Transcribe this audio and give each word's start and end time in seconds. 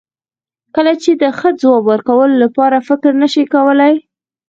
کله 0.75 0.93
چې 1.03 1.11
د 1.21 1.23
ښه 1.37 1.49
ځواب 1.61 1.83
ورکولو 1.91 2.35
لپاره 2.43 2.85
فکر 2.89 3.11
نشې 3.21 3.43
کولای. 3.53 3.93